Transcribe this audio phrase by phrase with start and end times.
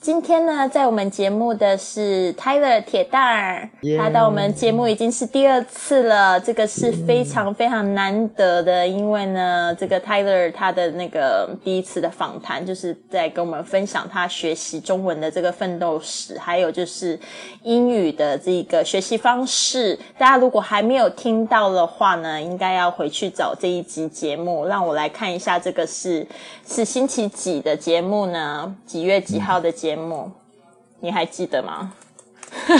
[0.00, 17.18] 今天呢，在我们节目的是 Tyler 铁蛋儿，他到我们节目已经是第二次了，这个是非常非常难得的，因为呢，这个 Tyler 他的那个第一次的访谈，就是在跟我们分享他学习中文的这个奋斗史，还有就是
[17.62, 19.98] 英语的这个学习方式。
[20.18, 26.26] 大家如果还没有听到的话呢，应该要回去找这一集节目，让我来看一下，这个是
[26.66, 28.74] 是星期几的节目呢？
[28.86, 30.30] 几月几号的节目？
[31.00, 31.92] 你还记得吗？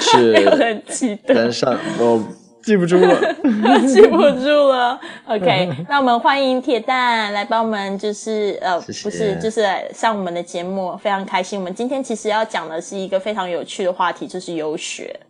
[0.01, 2.23] 是没 有人记得，但上我
[2.63, 3.35] 记不住了。
[3.87, 4.99] 记不住了。
[5.27, 11.59] OK， 那我们欢迎铁蛋来帮我们，就是呃，谢谢不是，就是来上我们的节目，非常开心。
[11.59, 15.21] 我们今天其实要讲的是一个非常有趣的话题，就是游学。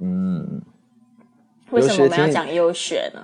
[0.00, 0.62] 嗯，
[1.70, 3.22] 为什么我们要挺讲游学呢？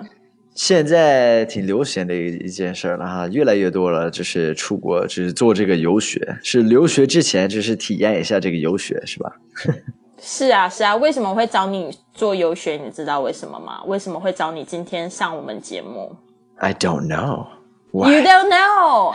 [0.57, 9.31] 现在挺流行的一一件事儿了哈，越来越多了，就是出国，就是做这个游学，是留学之前就是体验一下这个游学，是吧？
[10.19, 12.75] 是啊，是啊，为什么会找你做游学？
[12.83, 13.83] 你知道为什么吗？
[13.85, 16.15] 为什么会找你今天上我们节目
[16.55, 19.13] I don't know.？You don't know，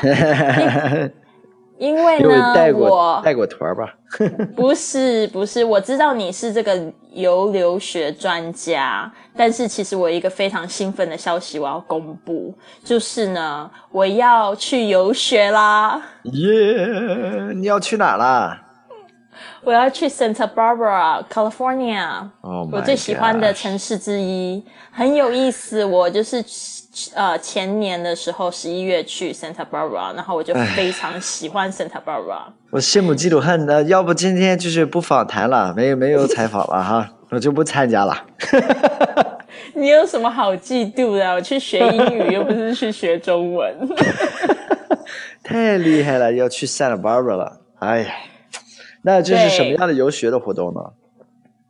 [1.83, 3.93] 因为呢，带过我带过团儿吧？
[4.55, 6.81] 不是不是，我知道你是这个
[7.13, 18.63] 游留学专家，但是其实我有一个非常兴奋的消息我要公布，就是呢，我要去游学啦，耶、你要去哪儿啦？
[19.65, 25.85] 我要去 Santa Barbara, California，、Oh 我最喜欢的城市之一，很有意思。
[25.85, 26.45] 我就是
[27.15, 32.43] 呃前年的时候十一月去 Santa Barbara，然后我就非常喜欢 Santa Barbara。
[32.71, 38.17] 我羡慕嫉妒恨的，要不今天就是不访谈了，没有没有采访了哈， 我就不参加了。
[39.75, 41.35] 你有什么好嫉妒的？
[41.35, 43.73] 我去学英语，又不是去学中文。
[45.45, 47.61] 太厉害了，要去 Santa Barbara 了。
[47.79, 48.13] 哎呀，
[49.03, 50.81] 那这是什么样的游学的活动呢？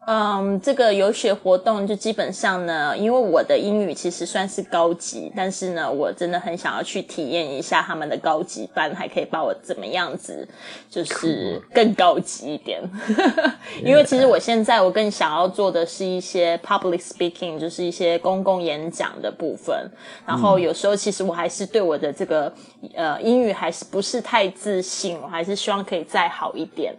[0.04, 10.46] 嗯，这个游学活动就基本上呢，因为我的英语其实算是高级，但是呢，我真的很想要去体验一下他们的高级班，还可以把我怎么样子，
[10.90, 12.82] 就是更高级一点。
[13.84, 19.88] 因为其实我现在我更想要做的是一些 public speaking，就是一些公共演讲的部分。
[20.26, 22.52] 然后有时候其实我还是对我的这个
[22.96, 26.92] 呃英语还是不是太自信，我还是希望可以再好一点。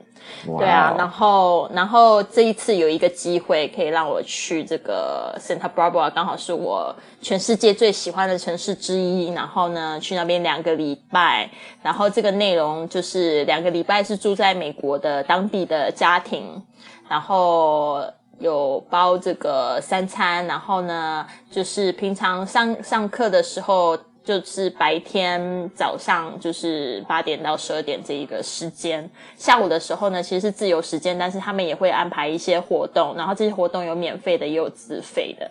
[0.45, 9.31] 对啊，然后然后这一次有一个机会可以让我去这个 Santa Barbara，刚好是我全世界最喜欢的城市之一。
[9.33, 11.49] 然后呢，去那边两个礼拜，
[11.81, 16.61] 然后这个内容就是两个礼拜是住在美国的当地的家庭，
[17.09, 18.03] 然后。
[18.39, 35.49] 有包这个三餐，然后呢，就是平常上上课的时候，就是白天早上就是八点到十二点这一个时间，下午的时候呢，其实是自由时间，但是他们也会安排一些活动，然后这些活动有免费的，也有自费的，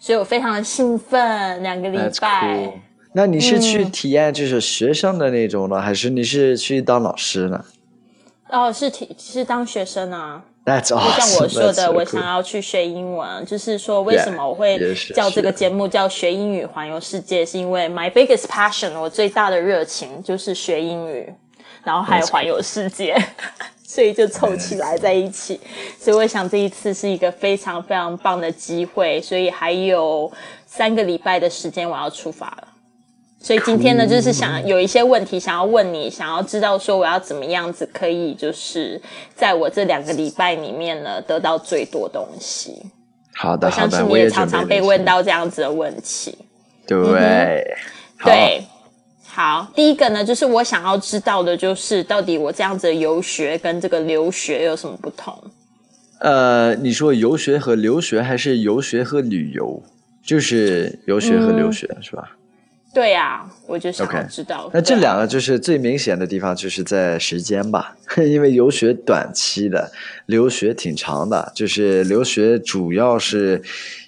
[0.00, 2.72] 所以我非常的兴奋，两个礼拜。
[3.12, 7.64] 那你是去体验就是学生的那种呢，还是你是去当老师呢
[8.48, 10.42] 哦，是体是当学生啊。
[10.64, 14.78] ？That's 就.像我 说的，so 我.想要去学英文，就是说为什么我会
[15.14, 21.32] 叫这个节目叫学英语环游世界，是因为 my biggest passion，我最大的热情就是学英语，
[21.82, 23.16] 然后还有环游世界，
[23.86, 25.60] 所以就凑起来在一起。
[26.00, 30.32] 所以我想这一次是一个非常非常棒的机会，所以还有
[30.66, 32.68] 三个礼拜的时间我要出发了。
[33.44, 38.98] 所以今天呢，就是想有一些问题想要问你，想要知道说我要怎么样子可以，就是
[39.34, 42.80] 在我这两个礼拜里面呢，得到最多东西。
[43.34, 46.34] 好的，相信你也常常被问到这样子的问题。
[46.86, 47.62] 对，
[48.16, 48.64] 好对，
[49.26, 55.38] 好，第一个呢，就是我想要知道的，就是到底我这样子的游学跟这个留学有什么不同？
[56.20, 59.82] 呃，你说游学和留学，还是游学和旅游？
[60.24, 62.30] 就是游学和留学、是吧？
[62.94, 64.70] 对呀、我就想要 OK 知道。
[64.72, 69.90] 那这两个就是最明显的地方，就是在时间吧， 因为游学短期的，
[70.26, 73.60] 留学挺长的，就是留学主要是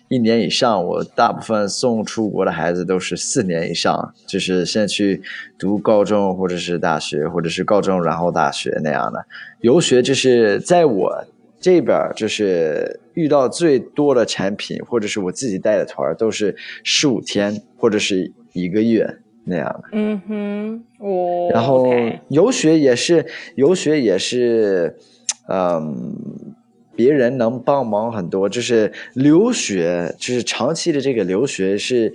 [0.09, 0.85] 一年以上。
[0.85, 5.21] 我大部分送出国的孩子都是四年以上，就是先去
[5.59, 9.27] 读高中或者是大学，或者是高中然后大学那样的。
[9.63, 11.25] 游学就是在我
[11.61, 19.07] 这边就是遇到最多的产品，或者是我自己带的团，都是十五天或者是一个月
[19.45, 19.89] 那样的。
[19.93, 21.87] 嗯哼，我然后
[22.31, 23.25] 游学也是，
[23.55, 24.97] 游学也是，
[25.49, 26.17] 嗯，
[26.97, 28.49] 别人能帮忙很多。
[28.49, 32.13] 就是留学，就是长期的这个留学是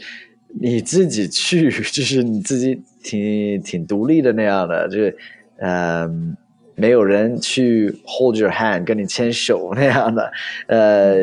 [0.60, 5.16] 你自己去，就是你自己挺挺独立的那样的，就是
[5.58, 6.36] 嗯。
[6.74, 10.32] 没有人去 hold your hand 跟你牵手那样的。
[10.68, 11.16] 呃，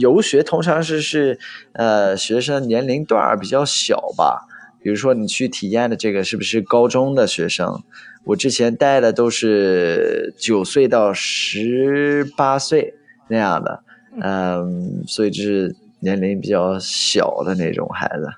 [0.00, 1.38] 游学通常是是
[1.74, 4.45] 呃学生年龄段比较小吧，
[4.86, 7.82] 比如说你去体验的这个是不是高中的学生？
[8.22, 12.94] 我之前带的都是九岁到十八岁
[13.26, 13.80] 那样的，
[14.22, 18.28] 嗯，所以就是年龄比较小的那种孩子，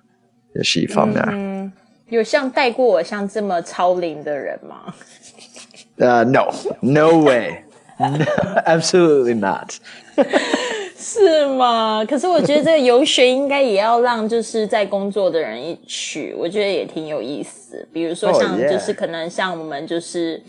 [0.54, 1.22] 也是一方面。
[1.28, 1.70] 嗯，
[2.08, 4.94] 有像带过我像这么超龄的人吗？
[5.98, 9.74] 呃、uh,，no，no way，absolutely not。
[11.00, 12.04] 是吗？
[12.04, 17.86] 可是我觉得这个游学应该也要让就是在工作的人一去，我觉得也挺有意思。
[17.92, 20.42] 比如说像就是可能像我们就是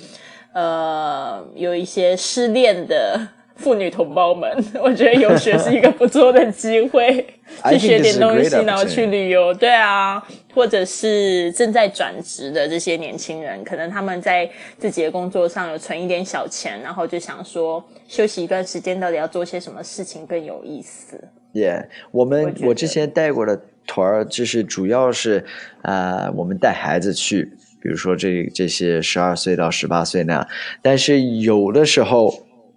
[0.54, 3.20] 呃有一些失恋的
[3.60, 4.50] 妇女同胞们，
[4.82, 7.26] 我觉得游学是一个不错的机会，
[7.70, 9.54] 去学点东西，然后去旅游。
[9.54, 21.22] 对啊，或者是正在转职的这些年轻人，可能他们在自己的工作上有存一点小钱，然后就想说休息一段时间，到底要做些什么事情更有意思
[21.54, 25.44] ？Yeah，我们我之前带过的团儿，就是主要是
[25.82, 27.52] 啊，我们带孩子去，
[27.82, 30.48] 比如说这这些十二岁到十八岁那样，
[30.82, 32.34] 但是有的时候。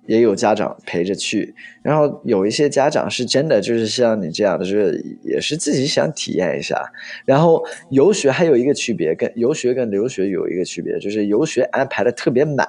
[0.07, 6.77] 也有家长陪着去，然后有一些家长是真的就是像你这样的，就是也是自己想体验一下。
[7.25, 12.67] 然后游学还有一个区别，跟游学跟留学有一个区别，就是游学安排的特别满，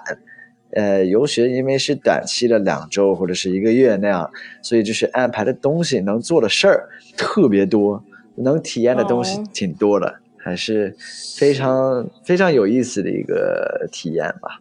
[0.73, 4.29] 呃，游学因为是短期的两周或者是一个月那样，
[4.61, 6.87] 所以就是安排的东西能做的事儿
[7.17, 8.03] 特别多，
[8.35, 10.95] 能体验的东西挺多的，还是
[11.35, 14.59] 非常非常有意思的一个体验吧。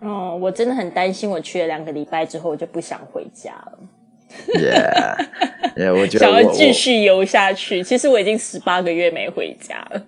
[0.00, 3.78] 哦，我真的很担心，我去了两个礼拜之后，我就不想回家了。
[5.76, 7.82] Yeah，我觉得 想要继续游下去。
[7.82, 10.02] 其实我已经十八个月没回家了。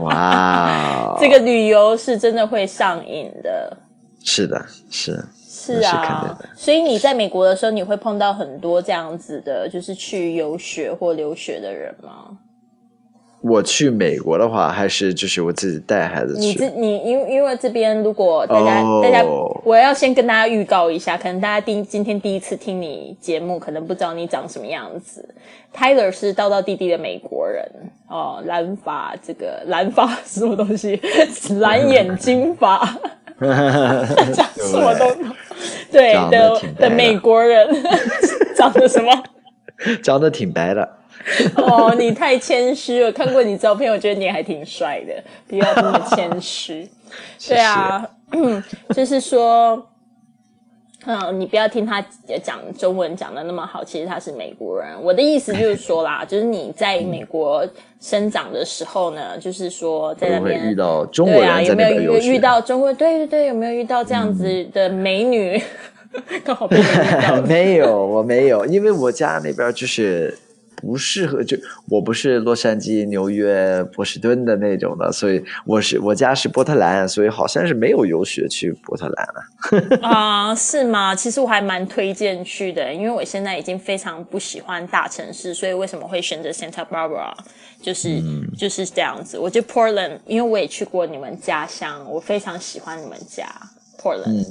[0.00, 3.76] 哇， 这个旅游是真的会上瘾的。
[4.22, 6.38] 是的，是是啊。
[6.54, 12.38] 所以你在美国的时候，你会碰到很多这样子的，就是去游学或留学的人吗？
[13.46, 16.40] 我去美国的话，还是就是我自己带孩子去。
[16.40, 19.22] 你这你因因为这边如果大家大家，
[19.62, 25.28] 我要先跟大家预告一下，可能大家第今天第一次听你节目，可能不知道你长什么样子。
[25.76, 27.62] Tyler 是道道弟弟的美国人
[28.08, 30.98] 哦，蓝发这个蓝发什么东西，
[31.60, 32.78] 蓝眼睛发，
[34.32, 35.14] 讲什么都
[35.92, 37.68] 对的的美国人，
[38.56, 39.12] 长得什么？
[40.02, 40.88] 长得挺白的。
[41.56, 43.10] 哦，你太谦虚了。
[43.10, 45.14] 看过你照片，我觉得你还挺帅的，
[45.48, 46.88] 不要这么谦虚。
[47.48, 48.06] 对啊，
[48.94, 49.88] 就是说，
[51.06, 52.04] 嗯，你不要听他
[52.42, 54.88] 讲中文讲的那么好，其实他是美国人。
[55.02, 57.66] 我的意思就是说啦，就是你在美国
[58.00, 62.92] 生长的时候呢，就是说在那边遇到中国人，有没有遇到中国？
[62.92, 65.62] 对对对，有没有遇到这样子的美女？
[66.44, 66.68] 刚好
[67.46, 70.36] 没有，我没有，因为我家那边就是。
[70.76, 71.56] 不适合就
[71.88, 79.98] 我不是洛杉矶、纽约、波士顿的那种的，所以我是我家是波特兰，所以好像是没有游学去波特兰了。
[80.06, 81.14] 啊，是吗？
[81.14, 87.32] 其实我还蛮推荐去的，因为我现在已经非常不喜欢大城市，所以为什么会选择 Santa Barbara？
[87.80, 88.22] 就是
[88.56, 89.38] 就是这样子。
[89.38, 93.46] 我觉得 Portland，因为我也去过你们家乡，我非常喜欢你们家
[93.98, 94.44] Portland。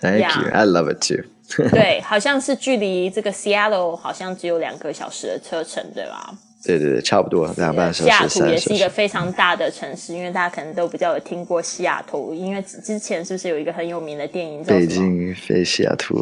[0.00, 1.24] Thank you, I love it too.
[1.72, 6.34] 对，好像是距离这个 Seattle 好像只有两个小时的车程，对吧？
[6.64, 8.04] 对对对，差不多两半小时。
[8.04, 16.16] 西雅图也是一个非常大的城市，因为大家可能都比较有听过西雅图，因为之前是不是有一个很有名的电影叫《北京飞西雅图》？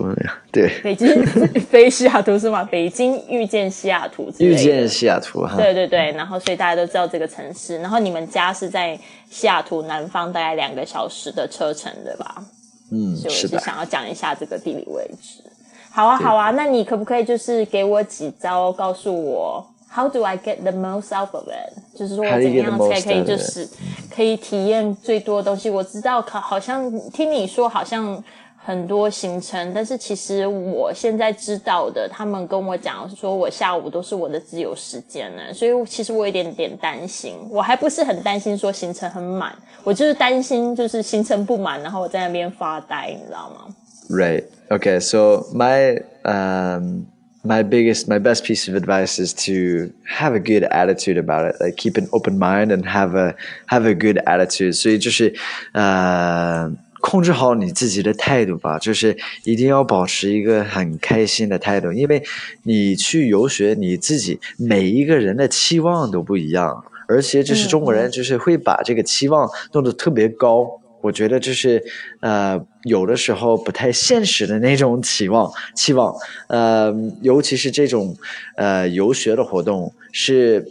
[0.52, 1.25] 对，北京
[1.71, 2.62] 飞西雅图是吗？
[2.71, 6.12] 北京遇见西雅图，遇见西雅图，对对对。
[6.12, 7.78] 然后，所以大家都知道这个城市。
[7.78, 8.97] 然后，你们家是在
[9.30, 12.45] 西雅图南方，大概两个小时的车程，对吧？
[12.90, 15.43] 嗯，所以我是想要讲一下这个地理位置。
[15.90, 21.99] 好啊，好啊，那你可不可以就是给我几招，告诉我 How do I get the most out of it？
[21.99, 23.66] 就是说我怎样才可以就是
[24.14, 25.71] 可以体验最多的东西？
[25.71, 28.23] 我知道，可好像听你说好像
[28.66, 39.54] 很多行程，但是其实我现在知道的，他们跟我讲说我下午都是我的自由时间呢，所以其实我有点点担心，我还不是很担心说行程很满，
[39.85, 43.73] 我就是担心就是行程不满，然后我在那边发呆，你知道吗
[44.11, 44.42] ？Right.
[44.68, 44.99] Okay.
[44.99, 47.06] So my um,
[47.44, 51.61] my biggest, my best piece of advice is to have a good attitude about it.
[51.61, 53.37] Like keep an open mind and have a
[53.68, 54.73] have a good attitude.
[54.73, 55.32] 所以就是
[55.73, 56.68] 呃，
[57.08, 62.20] 控制好你自己的态度吧，就是一定要保持一个很开心的态度，因为
[62.64, 70.66] 你去游学，你自己每一个人的期望都不一样，而且就是中国人就是会把这个期望弄得特别高。
[71.00, 71.80] 我觉得就是
[72.18, 76.12] 呃，有的时候不太现实的那种期望期望，
[76.48, 78.16] 呃，尤其是这种
[78.56, 80.66] 呃游学的活动是。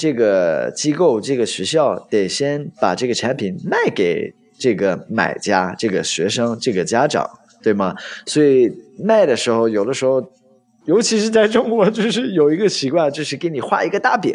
[0.00, 7.28] 这个机构、这个学校得先把这个产品卖给这个买家、这个学生、这个家长，
[7.62, 7.94] 对吗？
[8.26, 10.32] 所以卖的时候，有的时候，
[10.86, 14.34] 尤其是在中国，就是有一个习惯，就是给你画一个大饼，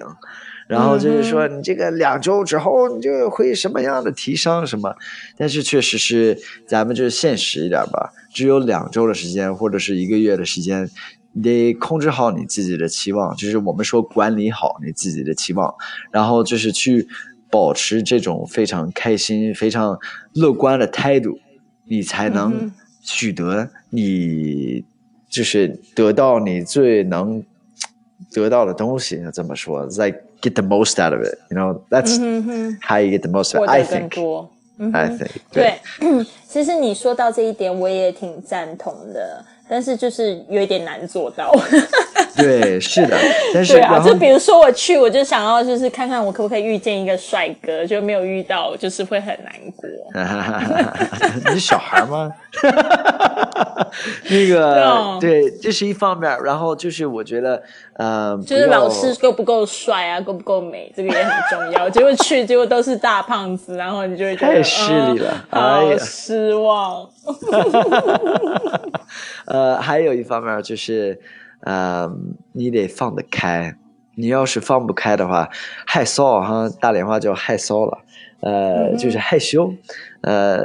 [0.68, 4.96] 然后就是说你这个两周之后你就会什么样的提升什么。
[5.38, 6.38] 但是确实是
[6.68, 10.89] 咱们就是现实一点吧，只有两周的时间或者是一个月的时间。
[11.36, 15.74] 你得控制好你自己的期望，就是我们说管理好你自己的期望，
[16.12, 17.08] 然后就是去
[17.54, 19.96] 保持这种非常开心、非常
[20.34, 21.38] 乐观的态度，
[21.86, 22.72] 你才能
[23.04, 24.84] 取得你
[25.30, 27.44] 就是得到你最能
[28.32, 29.22] 得到的东西。
[29.32, 31.80] 怎么说？Like get the most out of it, you know?
[31.92, 32.18] That's
[32.82, 33.56] how you get the most.
[33.68, 34.18] I think.
[34.92, 35.30] I think.
[35.52, 35.80] 对，
[36.50, 39.46] 其实你说到这一点，我也挺赞同的。
[39.70, 41.52] 但是就是有一点难做到。
[42.42, 43.18] 对，是的。
[43.54, 49.88] 但是，啊，就比如说我去，我就想要就是看看我可不可以遇见一个帅哥，就没有遇到，就是会很难过。
[51.46, 52.32] 你是小孩吗？
[54.30, 56.36] 那个，对，这是一方面。
[56.44, 57.62] 然后就是我觉得，
[57.94, 61.90] 呃，就是老师够不够帅啊，够不够美，这个也很重要。
[61.90, 67.08] 结果去，结果都是大胖子，然后你就会觉得太失礼了，好失望。
[69.46, 71.20] 呃，还有一方面就是，
[71.65, 72.12] 呃，
[72.51, 73.75] 你得放得开。
[74.15, 75.50] 你要是放不开的话，
[75.88, 77.98] 害臊哈，大连话叫害臊了，
[78.41, 79.74] 呃，就是害羞。
[80.22, 80.60] 呃，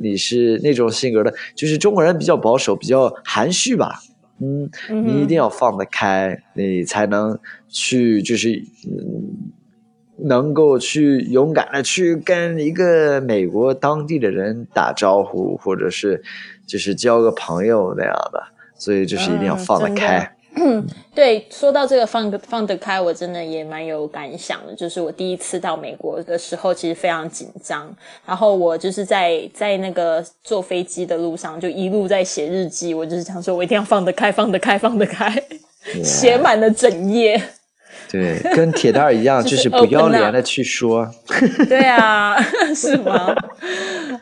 [0.00, 4.00] 你是那种性格的，就是中国人比较保守，比较含蓄吧。
[4.38, 4.70] 嗯，
[5.04, 7.38] 你一定要放得开，你才能
[7.68, 16.22] 去，就是嗯，能够去勇敢的去跟一个美国当地的人打招呼，或者是。
[16.66, 18.40] 就是交个朋友那样的，
[18.76, 20.36] 所以就是一定要放得开。
[21.14, 24.74] 对，说到这个放放得开，我真的也蛮有感想的。
[24.74, 27.88] 就是我第一次到美国的时候，其实非常紧张。
[28.26, 32.92] 然后我就是在在那个坐飞机的路上，就一路在写日记。
[32.92, 35.42] 我就是想说，我一定要放得开，放得开，放得开，
[36.02, 37.40] 写满了整页。
[38.10, 41.08] 对，跟铁蛋儿一样， 就是不要脸的去说。
[41.68, 42.36] 对啊，
[42.74, 43.34] 是吗？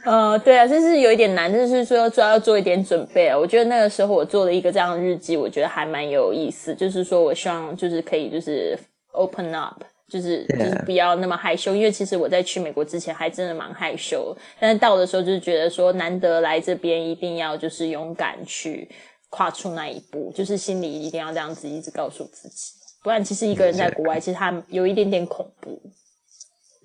[0.05, 3.39] 呃，对啊，就是有一点难，就是说说要做一点准备啊。
[3.39, 6.75] 我觉得那个时候我做了一个这样的日记，我觉得还蛮有意思。
[6.75, 8.79] 就是说我希望就是可以就是
[9.13, 18.89] open up，就是就是不要那么害羞，因为其实我在去美国之前还真的蛮害羞，但是到的时候就是觉得说难得来这边，一定要就是勇敢去
[19.29, 22.73] 跨出那一步，就是心里一定要这样子一直告诉自己。
[23.03, 25.78] 不然，其实一个人在国外，其实他有一点点恐怖。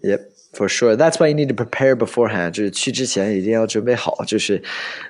[0.03, 0.19] Yep,
[0.53, 0.97] for sure.
[0.97, 2.51] That's why you need to prepare beforehand.
[2.51, 4.61] 就是去之前一定要准备好，就是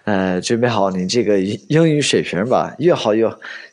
[0.03, 3.27] 呃，准备好你这个英语水平吧，越好越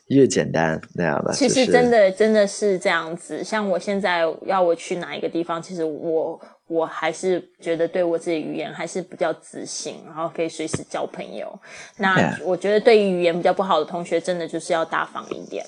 [0.07, 1.31] 越简单那样的。
[1.31, 3.43] 其实真的真的是这样子。
[3.43, 11.57] 像我现在要我去哪一个地方，其实我我还是觉得对我自己语言还是比较自信，然后可以随时交朋友。
[11.97, 15.63] 那我觉得对于语言比较不好的同学，真的就是要大方一点。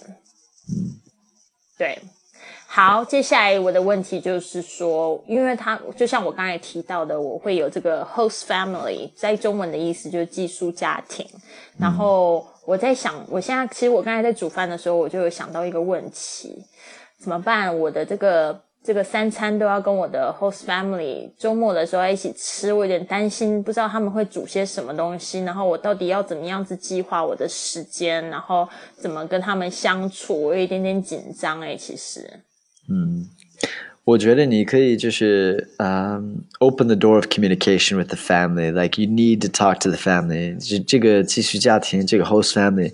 [0.68, 0.98] 嗯。
[1.76, 1.98] 对，
[2.76, 11.24] 好，接下来我的问题就是说，因为他就像我刚才提到的，我会有这个 host family，在中文的意思就是寄宿家庭。
[11.78, 16.66] 然后我在想，我现在其实我刚才在煮饭的时候，我就有想到一个问题，
[17.20, 17.80] 怎么办？
[17.80, 18.60] 我的这个。
[18.86, 32.30] 这个三餐都要跟我的 host family 周末的时候一起吃，我有点担心，不知道他们会煮些什么东西，然后我到底要怎么样子计划我的时间，然后怎么跟他们相处，我有一点点紧张诶，其实，
[32.88, 33.28] 嗯。
[34.06, 38.70] 我觉得你可以就是嗯、，open the door of communication with the family.
[38.70, 40.58] Like you need to talk to the family.
[40.60, 42.94] 这这个继续家庭，这个 host family，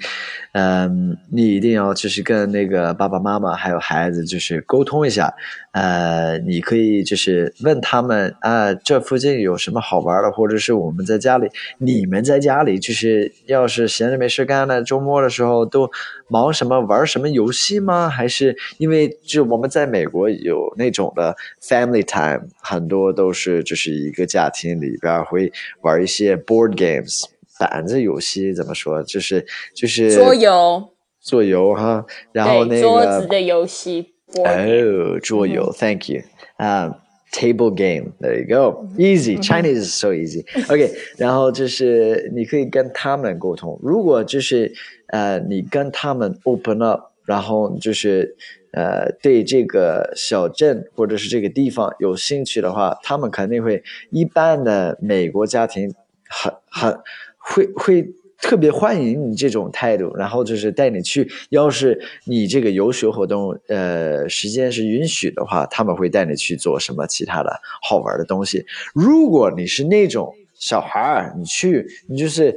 [0.52, 5.34] 嗯，你一定要就是跟那个爸爸妈妈还有孩子就是沟通一下。
[5.72, 11.48] 呃，你可以就是问他们啊，这附近有什么好玩的，或者是我们在家里，
[11.78, 15.90] 你们在家里就是要是闲着没事干呢，周末的时候都
[16.28, 18.10] 忙什么玩什么游戏吗？
[18.10, 27.26] 还是因为就我们在美国有那种的 family time，很多都是就是一个家庭里边会玩一些 board games，
[27.60, 29.04] 板子游戏怎么说？
[29.04, 29.46] 就是
[29.76, 30.90] 就是桌游，
[31.24, 34.16] 桌游哈，然后那个桌子的游戏。
[34.38, 36.22] Oh, 桌游 Thank you.
[36.58, 36.96] Um,
[37.32, 38.14] table game.
[38.20, 38.88] There you go.
[38.98, 39.38] Easy.
[39.38, 40.46] Chinese is so easy.
[40.72, 43.80] OK， 然后就是你可以跟他们沟通。
[43.82, 44.72] 如果就是
[45.08, 48.36] 呃，你跟他们 open up，然后就是
[48.74, 55.94] 呃对这个小镇或者是这个地方有兴趣的话，他们肯定会一般的美国家庭
[56.30, 57.00] 很很
[57.38, 58.14] 会会。
[58.42, 61.30] 特别欢迎你这种态度，然后就是带你去。
[61.50, 68.66] 要是你这个游学活动，呃，时间是允许的话，他们会带你去做什么其他的好玩的东西。
[68.94, 72.56] 如果你是那种小孩儿，你去，你就是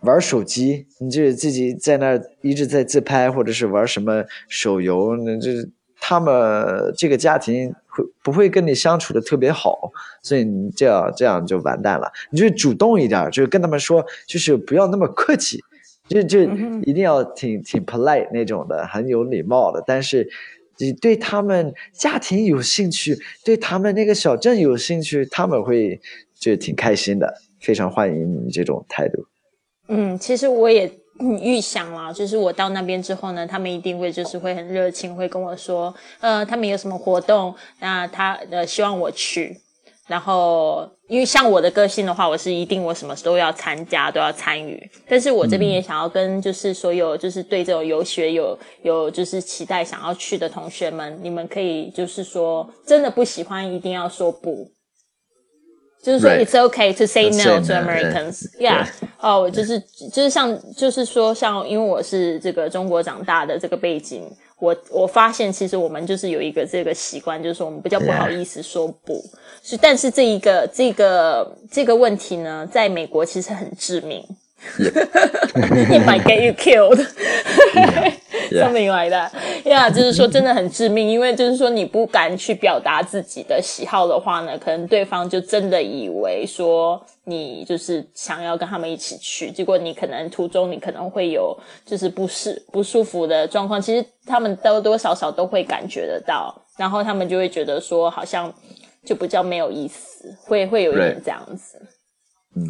[0.00, 5.50] 玩手机，你就是自己在那一直在自拍，或者是玩什么手游，那这
[6.00, 7.74] 他们这个家庭。
[7.94, 9.92] 会不会跟你相处的特别好？
[10.22, 12.10] 所以你这样这样就完蛋了。
[12.30, 15.60] 你就主动一点，就是跟他们说，就是不要那么客气，
[16.08, 16.40] 就就
[16.84, 19.84] 一定要挺挺 polite 那种的，很有礼貌的。
[19.86, 20.26] 但是
[20.78, 26.00] 你对他们家庭有兴趣，对他们那个小镇有兴趣，他们会
[26.34, 29.26] 就挺开心的，非常欢迎你这种态度。
[29.88, 30.90] 嗯，其实我也。
[31.22, 39.56] 预想啦，就是我到那边之后呢，他们一定会就是会很热情，会跟我说，呃，他们有什么活动，那他呃希望我去。
[40.08, 44.90] 然后，因为像我的个性的话，我是一定我什么都要参加，都要参与。
[45.08, 54.68] 但是我这边也想要跟就是所有就是对这种游学有有就是期待想要去的同学们，你们可以就是说真的不喜欢，一定要说不。
[56.02, 58.46] 就是说，it's okay to say no to Americans.
[58.58, 58.88] Yeah，
[59.20, 59.78] 哦，就是
[60.12, 64.24] 就是像就是说，像因为我是这个中国长大的这个背景，
[64.58, 69.24] 我我发现其实我们就是有一个这个习惯，就是说我们比较不好意思说不。
[69.62, 74.24] 是，但是这一个这个这个问题呢，在美国其实很致命。
[75.54, 76.98] It might get you killed.
[78.52, 79.30] something like that.
[79.64, 98.52] Yeah，就是说真的很致命，因为就是说你不敢去表达自己的喜好的话呢，可能对方就真的以为说你就是想要跟他们一起去，结果你可能途中你可能会有就是不适不舒服的状况，其实他们多多少少都会感觉得到，然后他们就会觉得说好像
[99.04, 101.80] 就比较没有意思，会会有一点这样子。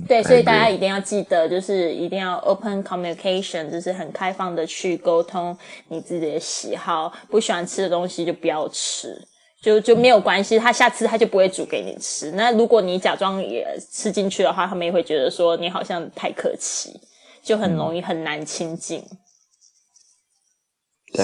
[0.07, 5.59] 对，所以大家一定要记得，就是一定要 open communication，就是很开放的去沟通
[5.89, 9.21] 你自己的喜好，不喜欢吃的东西就不要吃，
[9.61, 12.31] 就就没有关系，他下次他就不会煮给你吃。
[12.31, 17.01] 那如果你假装也吃进去的话，他们也会觉得说你好像太客气，
[17.43, 19.03] 就很容易很难亲近，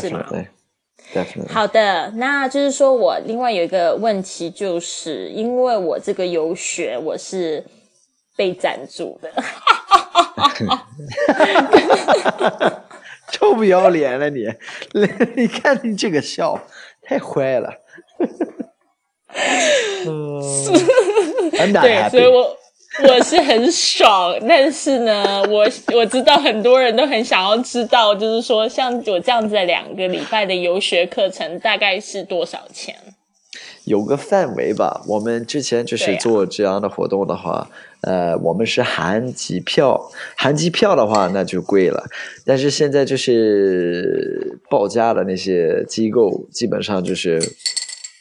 [0.00, 0.26] 是吗？
[1.48, 7.64] 好的，那就是说我另外有一个问题，就是因为我这个游学我是。
[8.38, 9.28] 被赞助的，
[13.32, 14.46] 臭不要脸了你！
[15.34, 16.56] 你看你这个笑，
[17.02, 17.68] 太坏了。
[21.82, 22.56] 对，所以我
[23.02, 32.94] 我是很爽，但是呢，我我知道很多人都很想要知道，就是说像我这样子的两个礼拜的游学课程大概是多少钱？
[33.88, 35.02] 有个范围吧。
[35.06, 37.68] 我们之前就是做这样的活动的话。
[38.02, 40.00] 呃，我们是含机票，
[40.36, 42.04] 含机票的话那就贵了。
[42.44, 47.42] 但是现在就是报价的那些机构，基本上就是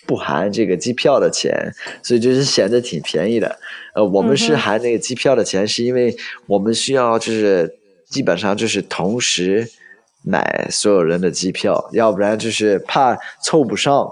[0.08, 3.60] 不含这个机票的钱，所以就是显得挺便宜的。
[3.94, 7.72] 呃，我们是含那个机票的钱，是因为我们需要就是
[8.10, 9.70] 基本上就是同时
[10.24, 14.12] 买所有人的机票，要不然就是怕凑不上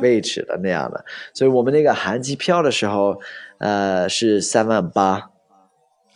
[0.00, 1.04] 位置的那样的。
[1.34, 3.20] 所以我们那个含机票的时候。
[3.58, 5.30] 呃，是三万八，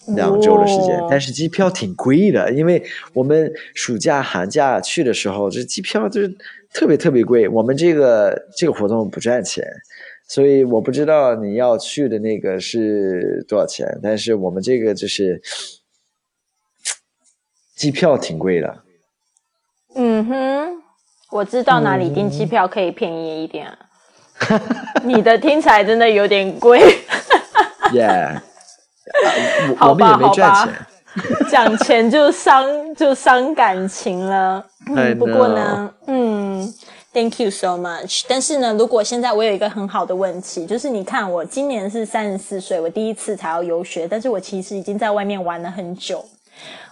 [0.09, 2.85] 两周的时间，但是机票挺贵的，因为
[3.15, 6.29] 我们暑假寒假去的时候，这机票就是
[6.75, 7.49] 特别特别贵。
[7.49, 9.65] 我们这个这个活动不赚钱，
[10.29, 15.41] 所以我不知道你要去的那个是多少钱，但是我们这个就是
[17.75, 18.83] 机票挺贵的。
[19.95, 20.83] 嗯哼，
[21.31, 23.67] 我知道哪里订机票可以便宜一点。
[23.67, 23.77] 啊
[25.03, 26.81] 你的听起来真的有点贵。
[27.93, 28.41] 耶，
[29.77, 30.69] 好吧，好吧，
[31.51, 32.65] 讲钱就伤
[32.95, 34.65] 就伤感情了。
[34.87, 36.73] 嗯，不过呢，嗯
[37.13, 38.23] ，Thank you so much。
[38.27, 46.25] 但是呢，如果现在我有一个很好的问题，就是你看，我今年是三十四岁，我第一次才要游学，但是我其实已经在外面玩了很久。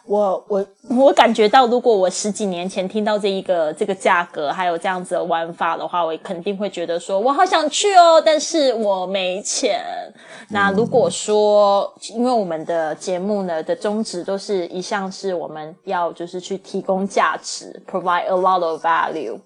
[0.09, 9.85] 我我我感觉到，如果我十几年前听到这一个这个价格，还有这样子的玩法的话，我肯定会觉得说，我好想去哦，但是我没钱。
[10.49, 19.39] 那如果说，因为我们的节目呢的宗旨都是一向是我们要就是去提供价值，provide a lot of value。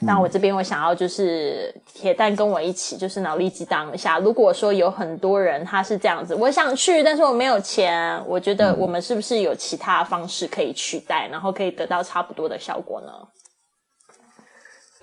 [0.00, 4.18] 那我这边我想要就是铁蛋跟我一起就是脑力激荡一下。
[4.18, 13.12] 如果说有很多人他是这样子，我想去，但是我没有钱，我觉得我们是不是有其他方式可以取代，然后可以得到差不多的效果呢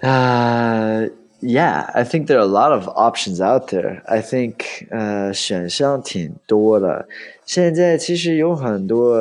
[0.01, 1.09] ？Uh,
[1.41, 4.01] yeah, I think there are a lot of options out there.
[4.05, 7.07] I think 呃选项挺多的。
[7.45, 9.17] 现在其实有很多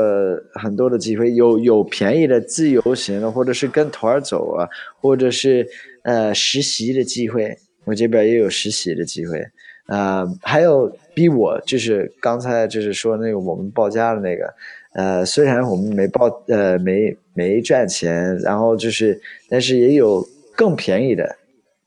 [0.55, 4.69] 很多的机会，有有便宜的自由行的，或者是跟团儿走啊，
[5.01, 5.67] 或者是
[6.03, 7.57] 呃实习的机会。
[7.85, 9.45] 我这边也有实习的机会。
[9.89, 14.55] 呃，还有比我就是刚才就是说那个我们报价的那个，
[14.95, 21.37] 呃，虽然我们没报呃没没赚钱，然后就是但是也有更便宜的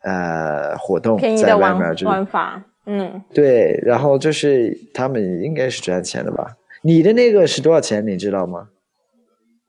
[0.02, 6.56] 呃活动便宜在外面就是玩法，嗯，对，然后就是他们应该是赚钱的吧？
[6.82, 8.06] 你的那个是多少钱？
[8.06, 8.68] 你知道吗？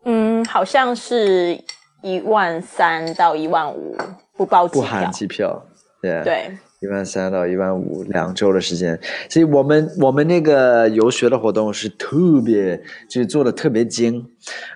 [0.04, 1.58] 嗯，好像是
[2.02, 3.96] 一万三到一万五，
[4.36, 5.10] 不包机票不含。
[5.10, 5.66] 机票，
[6.00, 6.50] 对，对，
[6.80, 8.96] 一万三到一万五，两周的时间。
[9.30, 12.76] 所以我们我们那个游学的活动是特别，
[13.08, 14.24] 就是做的特别精，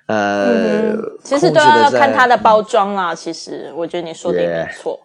[0.07, 3.15] 呃，嗯，其实都要看它的包装啦。
[3.15, 4.99] 其实我觉得你说的也没 Yeah 错，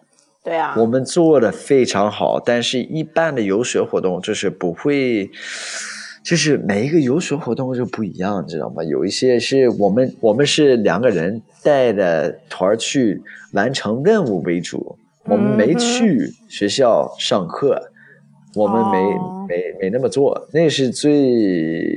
[0.46, 5.28] 对啊，我们做的非常好，但是一般的游学活动就是不会，
[6.22, 8.84] 就是每一个游学活动就不一样，你知道吗？
[8.84, 13.20] 有一些是我们我们是两个人带着团儿去
[13.54, 17.82] 完成任务为主，我们没去学校上课，
[18.54, 21.92] 我们没、哦没没那么做，那是最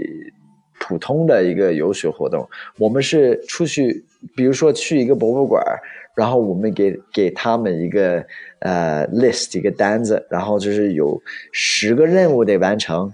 [0.79, 2.49] 普通的一个游学活动。
[2.79, 4.03] 我们是出去，
[4.35, 5.79] 比如说去一个博物馆儿，
[6.19, 8.21] 然后我们给给他们一个
[8.59, 11.17] 呃 list 一个单子，然后就是有
[11.53, 13.09] 十个任务得完成，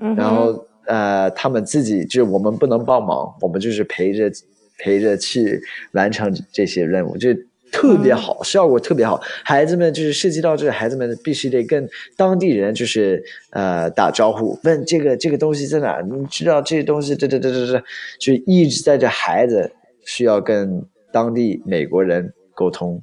[0.00, 4.30] 嗯然后呃他们自己就是我们不能帮忙，我们就是陪着
[4.78, 5.60] 陪着去
[5.92, 7.28] 完成这些任务，就
[7.70, 9.20] 特别好，效果特别好。
[9.44, 16.02] 孩子们就是涉及到这孩子们必须得跟当地人就是呃打招呼，问这个这个东西在哪儿？
[16.02, 17.84] 你知道这东西这这这这这，
[18.18, 19.70] 就一直在这孩子
[20.06, 20.82] 需要跟
[21.12, 23.00] 当地美国人沟通，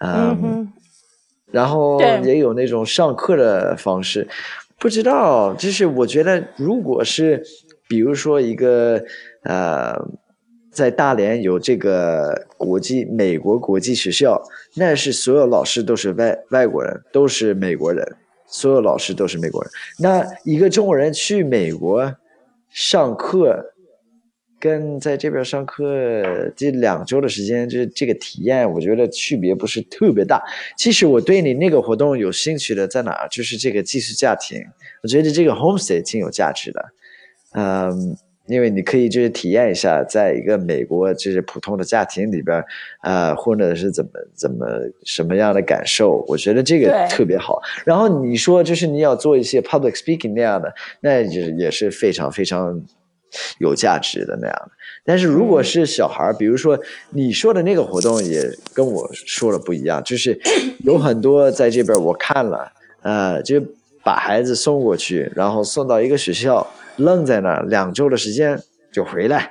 [0.00, 0.72] 嗯嗯，
[1.50, 4.28] 然后也有那种上课的方式，
[4.78, 7.42] 不知道，就是我觉得，如果是
[7.88, 9.02] 比如说一个
[9.44, 9.96] 呃，
[10.70, 14.42] 在大连有这个国际美国国际学校，
[14.74, 18.06] 那是所有老师都是外外国人，都是美国人，
[18.46, 19.70] 所有老师都是美国人。
[19.98, 22.14] 那一个中国人去美国
[22.68, 23.72] 上课。
[24.60, 30.42] 跟在这边上课这两周的时间，这这个体验，我觉得区别不是特别大。
[30.76, 33.28] 其实我对你那个活动有兴趣的在哪儿？
[33.28, 34.60] 就是这个寄宿家庭，
[35.02, 36.84] 我觉得这个 homestay 挺有价值的。
[37.52, 38.16] 嗯，
[38.46, 42.62] 因为你可以就是体验一下，在一个美国就是普通的家庭里边，
[43.02, 44.66] 呃，或者是怎么怎么
[45.04, 47.60] 什么样的感受，我觉得这个特别好。
[47.84, 52.82] 然后你说就是你要做一些 public speaking 那样的，那就是也是非常非常
[53.58, 54.70] 有价值的那样的。
[55.04, 56.78] 但是如果是小孩儿，比如说
[57.10, 58.42] 你说的那个活动，也
[58.74, 60.38] 跟我说的不一样，就是
[60.84, 62.70] 有很多在这边我看了，
[63.02, 63.62] 呃，就
[64.04, 68.60] 把孩子送过去，然后送到一个学校，愣在那儿两周的时间
[68.92, 69.50] 就回来，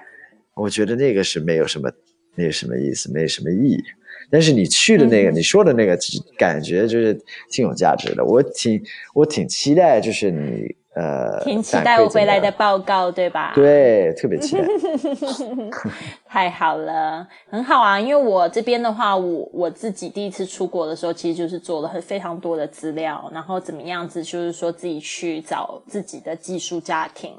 [0.55, 1.91] 我觉得那个是没有什么，
[2.35, 3.83] 没有什么意思，没什么意义。
[4.29, 5.97] 但是你去的那个，你说的那个，
[6.37, 7.17] 感觉就是
[7.49, 8.25] 挺有价值的。
[8.25, 13.51] 我挺我挺期待，就是你呃，挺期反待我回来的报告，对吧？。
[13.53, 14.67] 对，特别期待。
[16.27, 17.99] 太好了，很好啊！
[17.99, 27.33] 因为我这边的话，我我自己第一次出国的时候，其实就是做了很非常多的资料，然后怎么样子，就是说自己去找自己的寄宿家庭，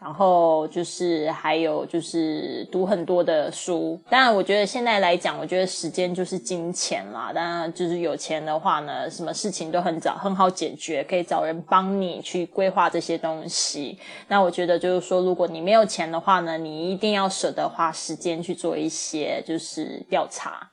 [0.00, 3.98] 然后就是还有就是读很多的书。
[4.08, 7.32] 当然，我觉得现在来讲，我觉得时间就是金钱啦。
[7.34, 13.96] 当然，就是有钱的话呢，什么事情都很早很好解决，可以找人帮你去规划这这些东西。
[14.26, 20.72] 那我觉得就是说，如果你没有钱的话呢，你一定要舍得花时间去做一些就是调查。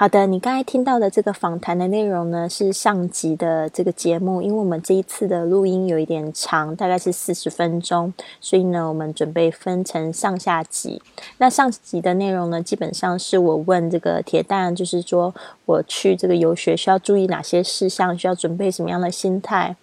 [0.00, 11.02] 好的，你刚才听到的这个访谈的内容呢，是上集的这个节目，因为我们这一次的录音有一点长，大概是四十分钟，所以呢，我们准备分成上下集。
[11.38, 15.34] 那上集的内容呢，基本上是我问这个铁蛋，就是说
[15.66, 19.74] 我去这个游学需要注意哪些事项，需要准备什么样的心态。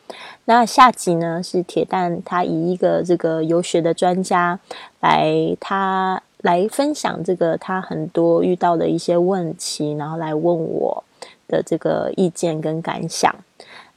[0.46, 4.62] 那下集呢，是铁蛋他以一个这个游学的专家
[5.02, 6.22] 来他。
[6.46, 11.04] 来分享这个他很多遇到的一些问题，然后来问我
[11.48, 13.34] 的这个意见跟感想。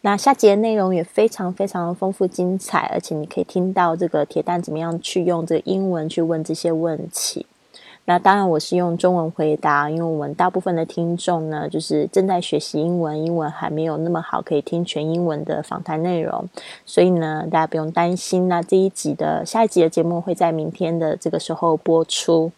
[0.00, 7.44] 那下节内容也非常非常的丰富精彩，而且你可以听到这个铁蛋怎么样去用这个英文去问这些问题。
[8.08, 16.48] 那当然我是用中文回答，因为我们大部分的听众呢，就是正在学习英文，英文还没有那么好，可以听全英文的访谈内容，
[16.86, 18.48] 所以呢，大家不用担心。
[18.48, 22.50] 那这一集的下一集的节目会在明天的这个时候播出。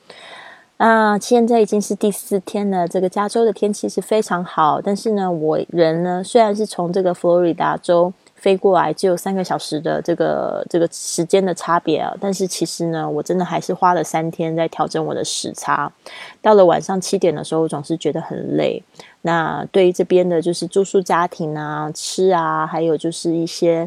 [0.76, 2.86] 啊，现在已经是第四天了。
[2.86, 15.92] 这个加州的天气是非常好，但是呢，我人呢虽然是从这个佛罗里达州飞过来，只有三个小时的这个这个时间的差别啊，但是其实呢，我真的还是花了三天在调整我的时差。
[16.40, 18.82] 到了晚上七点的时候，我总是觉得很累。
[19.22, 23.86] 那对于这边的就是住宿家庭啊、吃啊，还有就是一些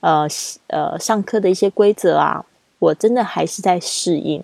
[0.00, 0.28] 呃
[0.66, 2.44] 呃上课的一些规则啊，
[2.78, 4.42] 我真的还是在适应。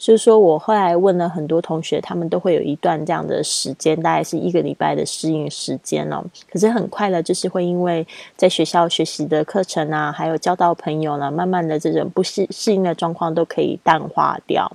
[0.00, 6.24] 所以说我后来问了很多同学，他们都会有一段这样的时间，大概是一个礼拜的适应时间哦。
[6.50, 14.72] 可是很快的，就是会因为在学校学习的课程啊，还有交到朋友呢，慢慢的这种不适适应的状况都可以淡化掉。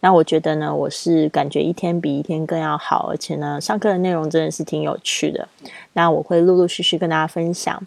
[0.00, 5.46] 那我觉得呢，我是感觉一天比一天更要好，而且呢，上课的内容真的是挺有趣的。
[5.92, 7.80] 那我会陆陆续续跟大家分享。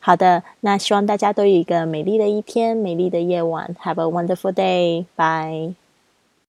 [0.00, 3.74] 好的，那希望大家都有一个美丽的一天，美丽的夜晚。
[3.84, 5.06] Have a wonderful day.
[5.16, 5.83] Bye.